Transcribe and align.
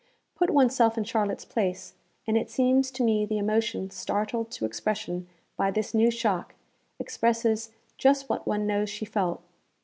Put 0.33 0.49
oneself 0.49 0.97
in 0.97 1.03
Charlotte's 1.03 1.45
place, 1.45 1.93
and 2.25 2.35
it 2.35 2.49
seems 2.49 2.89
to 2.89 3.03
me 3.03 3.23
the 3.23 3.37
emotion 3.37 3.91
startled 3.91 4.49
to 4.49 4.65
expression 4.65 5.27
by 5.55 5.69
this 5.69 5.93
new 5.93 6.09
shock, 6.09 6.55
expresses 6.97 7.69
just 7.99 8.27
what 8.27 8.47
one 8.47 8.65
knows 8.65 8.89
she 8.89 9.05
felt. 9.05 9.43